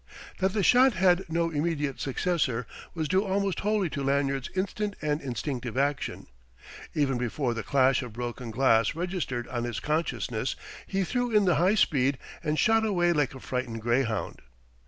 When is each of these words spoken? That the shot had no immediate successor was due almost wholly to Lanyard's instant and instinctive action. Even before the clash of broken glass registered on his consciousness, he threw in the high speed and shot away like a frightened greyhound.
That 0.39 0.53
the 0.53 0.63
shot 0.63 0.93
had 0.93 1.25
no 1.31 1.51
immediate 1.51 1.99
successor 1.99 2.65
was 2.95 3.07
due 3.07 3.23
almost 3.23 3.59
wholly 3.59 3.87
to 3.91 4.01
Lanyard's 4.03 4.49
instant 4.55 4.95
and 4.99 5.21
instinctive 5.21 5.77
action. 5.77 6.25
Even 6.95 7.19
before 7.19 7.53
the 7.53 7.61
clash 7.61 8.01
of 8.01 8.11
broken 8.11 8.49
glass 8.49 8.95
registered 8.95 9.47
on 9.49 9.63
his 9.63 9.79
consciousness, 9.79 10.55
he 10.87 11.03
threw 11.03 11.29
in 11.29 11.45
the 11.45 11.53
high 11.61 11.75
speed 11.75 12.17
and 12.43 12.57
shot 12.57 12.83
away 12.83 13.13
like 13.13 13.35
a 13.35 13.39
frightened 13.39 13.81
greyhound. 13.83 14.41